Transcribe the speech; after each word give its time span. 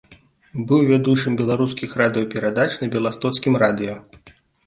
Быў 0.69 0.79
вядучым 0.91 1.35
беларускіх 1.41 1.93
радыёперадач 2.01 2.67
на 2.85 2.89
беластоцкім 2.97 3.59
радыё. 3.65 3.95